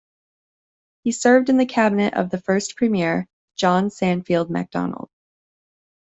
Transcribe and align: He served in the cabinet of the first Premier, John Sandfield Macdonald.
He 1.03 1.11
served 1.11 1.49
in 1.49 1.57
the 1.57 1.65
cabinet 1.67 2.15
of 2.15 2.31
the 2.31 2.39
first 2.41 2.75
Premier, 2.75 3.27
John 3.55 3.89
Sandfield 3.89 4.49
Macdonald. 4.49 5.11